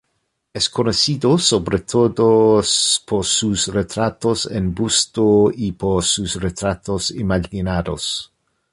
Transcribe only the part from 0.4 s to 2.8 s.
Es conocido sobre todo